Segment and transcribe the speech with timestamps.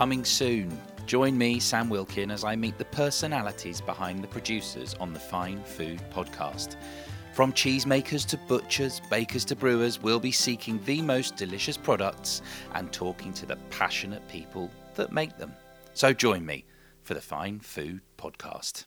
[0.00, 0.80] coming soon.
[1.04, 5.62] Join me, Sam Wilkin, as I meet the personalities behind the producers on the Fine
[5.62, 6.76] Food podcast.
[7.34, 12.40] From cheesemakers to butchers, bakers to brewers, we'll be seeking the most delicious products
[12.72, 15.52] and talking to the passionate people that make them.
[15.92, 16.64] So join me
[17.02, 18.86] for the Fine Food podcast.